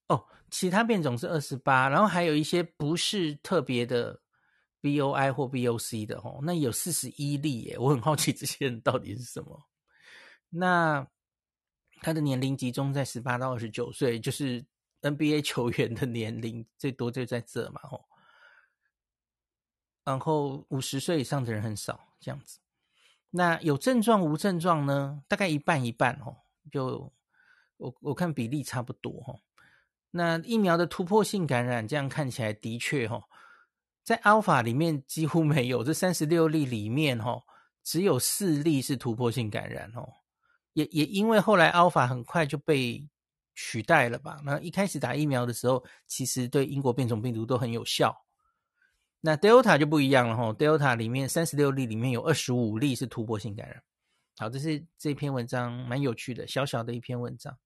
[0.09, 4.21] 哦，其他变种是二十八，然后还有一些不是特别的
[4.83, 9.63] BOI 或 BOC 的哦，那有四十一例耶，我很好奇这些人到底是什么。
[10.57, 11.07] 那
[12.01, 14.65] 他的年龄集中在十八到二十九岁，就是
[15.03, 18.05] NBA 球员的年龄最多就在这嘛吼。
[20.05, 22.61] 然后五十岁以上的人很少这样子。
[23.31, 25.23] 那有症状无症状呢？
[25.27, 26.37] 大概一半一半哦。
[26.71, 27.13] 就
[27.79, 29.35] 我我看比例差不多哈。
[30.13, 33.25] 那疫苗的突破性感染，这样看起来的确哈，
[34.05, 37.43] 在 Alpha 里面几乎没有，这三十六例里面哈，
[37.83, 40.13] 只有四例是突破性感染哦。
[40.75, 43.05] 也也因为后来 Alpha 很快就被
[43.55, 44.41] 取代了吧？
[44.45, 48.25] 那一开始打疫苗的时候，其实对英国变种病毒都很有效。
[49.21, 53.83] 那 Delta 就不一样了哈，Delta 里面三十六例里面有二十五例是突破性感染。
[54.37, 57.57] 好，这是这篇文章蛮有趣的，小小的一篇文章。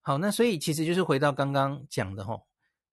[0.00, 2.40] 好，那所以其实就是回到刚刚讲的哈，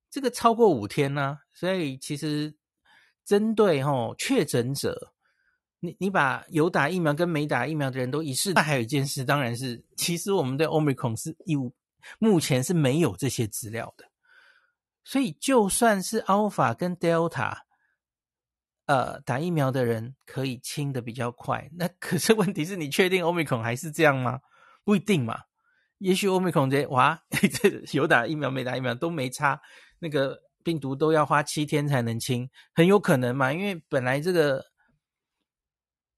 [0.09, 2.55] 这个超过五天呢、所以其实
[3.23, 5.13] 针对哈确诊者。
[5.79, 11.71] 你你把有打疫苗跟没打疫苗的人都一试，那还有一件事，当然是其实我们对 Omicron 是有
[12.17, 14.05] 目前是没有这些资料的，
[15.03, 17.59] 所以就算是 Alpha 跟 Delta，
[18.87, 24.39] 呃，打疫苗的人可以清的比较快，那 可是问题是你确定 Omicron 还是这样吗？
[24.83, 25.41] 不一定嘛，
[25.99, 29.61] 也许 Omicron 这哇， 这有打疫苗没打疫苗都没差，
[29.99, 34.65] 那个病毒都要花七天才能清，很有可能嘛，因为本来这个。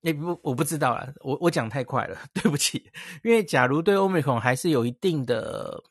[0.01, 2.89] 也不，我不知道啦，我我讲太快了， 对不起。
[3.21, 5.83] 因为假如对 Omicron 还是有一定的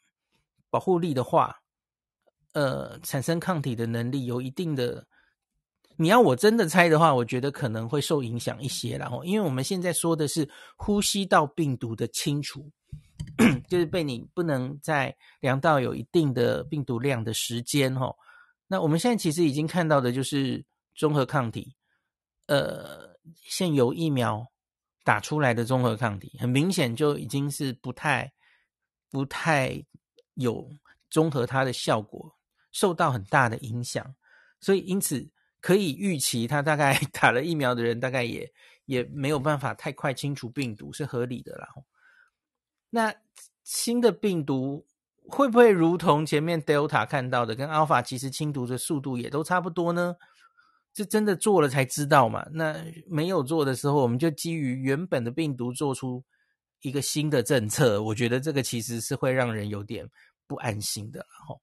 [0.70, 1.60] 保护力的话，
[2.54, 5.06] 呃，产生抗体的能力有一定的，
[5.96, 8.96] 你要我真的猜的话，我觉得可能会受影响一些。
[8.96, 12.70] 然后，因为我们现在说的是呼吸道病毒的清除，
[13.68, 18.10] 就是被你不能再量到有一定的病毒量的时间，哈。
[18.68, 21.76] 那我们现在其实已经看到的就是中和抗体，
[22.46, 23.06] 呃。
[23.36, 24.46] 现有疫苗
[25.04, 28.32] 打出来的中和抗体，很明显就已经是不太
[29.10, 29.82] 不太
[30.34, 30.68] 有
[31.08, 32.34] 中和它的效果，
[32.72, 34.14] 受到很大的影响，
[34.60, 35.28] 所以因此
[35.60, 38.52] 可以预期，他大概 打了疫苗的人，大概也
[38.84, 41.68] 也没有办法太快清除病毒，是合理的啦。
[42.90, 43.14] 那
[43.64, 44.86] 新的病毒
[45.26, 50.14] 会不会如同前面 Delta 看到的，跟 Alpha 其实清毒的速度也都差不多呢？
[50.98, 52.44] 这真的做了才知道嘛。
[52.50, 56.24] 那没有做的时候，我们就基于原本的病毒做出
[56.80, 60.10] 一个新的政策，我觉得这个其实是会让人有点
[60.48, 61.24] 不安心的。
[61.46, 61.60] 吼，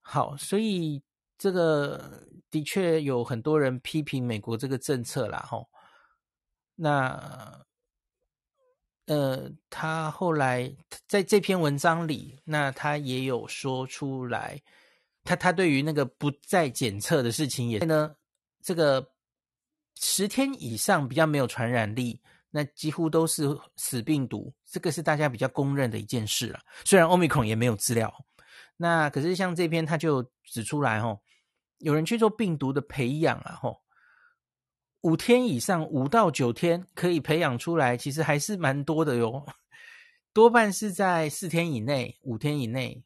[0.00, 1.02] 好，所以
[1.36, 5.40] 这个的确有很多人批评美国这个政策啦。
[5.40, 5.68] 吼，
[6.76, 7.64] 那。
[9.06, 10.74] 呃，他后来
[11.06, 14.62] 在这篇文章里，那他也有说出来，
[15.24, 18.14] 他他对于那个不再检测的事情也呢，
[18.62, 19.10] 这个
[20.00, 22.20] 十天以上比较没有传染力，
[22.50, 26.60] 那几乎都是死病毒，这个是大家比较公认的一件事了。
[26.84, 28.12] 虽然 Omicron 也没有资料，
[28.76, 31.20] 那可是像这篇他就指出来哦，
[31.78, 33.82] 有人去做病毒的培养啊，吼。
[35.02, 39.46] 五天以上，五到九天可以培养出来，其实还是蛮多的哟。
[40.32, 43.04] 多半是在四天以内、五天以内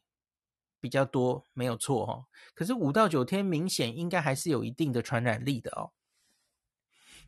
[0.79, 2.23] 比较多，没有错哈。
[2.53, 5.91] 可是五到九天明显应该还是有一定的传染力的哦。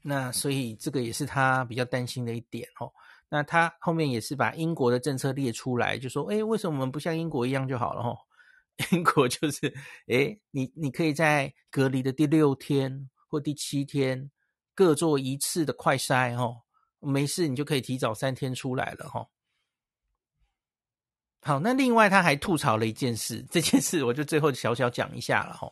[0.02, 2.92] 那所以这个也是他比较担心的一点哦。
[3.30, 8.02] 那他后面也是把英国的政策列出来，就说：诶，为什么我们不像英国一样就好了？
[8.04, 8.18] 哈，
[8.92, 9.74] 英国就是，
[10.08, 14.32] 诶，你你可以在隔离的第六天或第七天。
[14.74, 16.62] 各做一次的快筛哦，
[17.02, 19.28] 没事你就可以提早三天出来了哈。
[21.44, 25.72] 好，那另外他还吐槽了一件事，这件事我就最后小小讲一下了哈。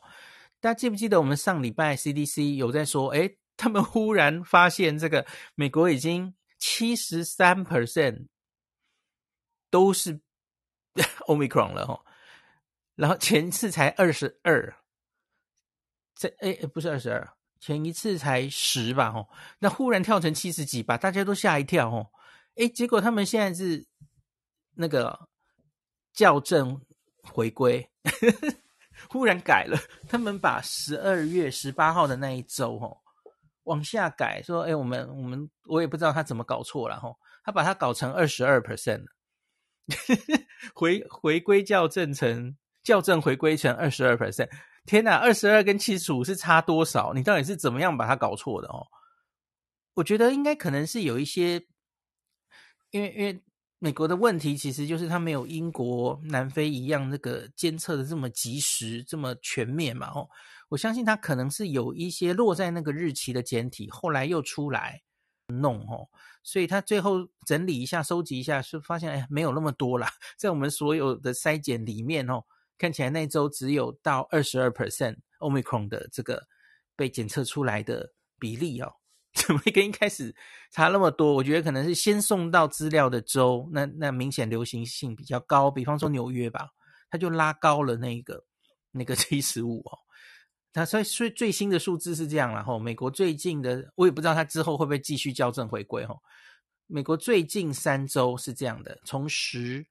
[0.60, 8.28] 大家记不记得我们上礼拜 CDC 有在说，诶，他们忽然发现这个美国已经七十三 percent
[9.70, 10.20] 都是
[11.28, 12.04] Omicron 了哈，
[12.96, 14.76] 然后前次才二十二，
[16.16, 17.32] 这诶不是二十二。
[17.60, 19.28] 前一次才十吧，哈，
[19.60, 22.10] 那忽然跳成七十几吧，大家都吓一跳，哦，
[22.56, 23.86] 诶，结果他们现在是
[24.76, 25.29] 那个
[26.14, 26.80] 校正
[27.24, 27.90] 回归，
[29.10, 33.02] 忽然改了，他们把十二月十八号的那一周，吼，
[33.64, 39.06] 往下改，说，诶，我们我们我也不知道他怎么搞错了，吼，他把它搞成二十二 percent，
[40.74, 44.50] 回回归校正成校正回归成二十二 percent。
[44.86, 47.14] 天呐，二十二跟七十五是差多少？
[47.14, 48.88] 你到底是怎么样把它搞错的哦？
[49.94, 51.62] 我觉得应该可能是有一些，
[52.90, 53.44] 因为因为
[53.80, 60.08] 美国的问题其实就是它没有英国、南非一样那个监测的这么及时、这么全面嘛。
[60.10, 60.28] 哦，
[60.68, 65.02] 我相信它可能是有一些落在那个日期的简体，后来又出来
[65.48, 66.08] 弄哦，
[66.44, 72.44] 所以他最后整理一下、收集一下，是发现哎，没有那么多啦， 在我们所有的筛检里面哦。
[72.78, 76.48] 看起来那周只有到二十二 percent Omicron 的这个
[76.96, 78.94] 被检测出来的比例哦，
[79.48, 80.36] 怎么会跟一开始
[80.72, 81.34] 差那么多？
[81.34, 86.70] 我觉得可能是先送到资料的州，那那明显流行性比较高，比方说纽约吧，
[87.10, 88.44] 它就拉高了那个
[88.92, 90.00] 那个七十五哦。
[90.74, 96.18] 那所以最最新的数字是这样，然后美国最近的我也不知道它之后会不会继续校正回归哦。
[96.88, 99.86] 美国最近三周是这样的，从十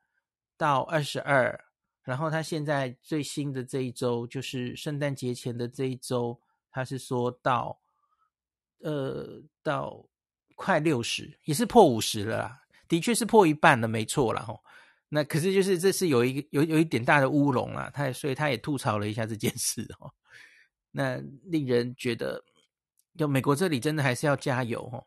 [0.57, 1.65] 到二十二。
[2.05, 7.79] 然后他现在最新的这一周，就是圣诞节前的这一周，他是说到，
[8.83, 10.05] 呃，到
[10.57, 12.59] 快六十，也是破五十了啦，
[12.89, 14.55] 的确是破一半了，没错啦哈。
[15.09, 20.11] 那可是就是这是有一个有有一点大的乌龙啊，他也所以他也吐槽了一下这件事哦。
[20.91, 22.43] 那令人觉得，
[23.17, 25.05] 就美国这里真的还是要加油哦。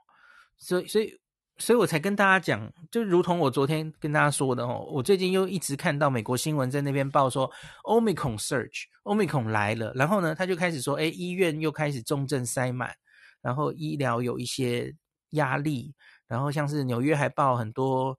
[0.57, 1.19] 所以所以。
[1.57, 7.47] 所以我才跟大家讲，就如同我昨天跟大家说的哦，我最近又一直看到美国新闻在那边报说
[7.83, 12.95] ，Omicron surge，Omicron 来了，然后呢，他就开始说，哎，医院又开始重症塞满，
[13.41, 14.95] 然后医疗有一些
[15.31, 15.93] 压力，
[16.27, 18.17] 然后像是纽约还报很多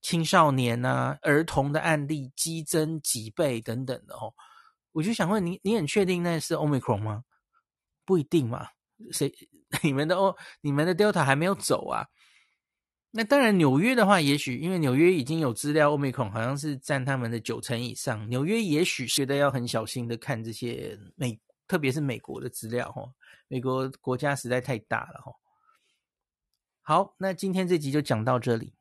[0.00, 4.32] 青少年啊、儿童的案例激增几倍等等的哦，
[4.92, 7.22] 我就想问你，你很确定那是 Omicron 吗？
[8.04, 8.68] 不一定嘛，
[9.12, 9.32] 谁
[9.82, 12.06] 你们的哦，你们的 Delta 还没有走啊？
[13.14, 18.26] 那当然，纽约的话，也许因为纽约已经有资料，Omicron 好像是占他们的九成以上。
[18.30, 23.02] 纽约也许觉得要很小心的看这些美，特别是美国的资料哈。
[23.52, 25.34] 美国国家实在太大了哈。
[26.80, 28.72] 好，那今天这集就讲到这里。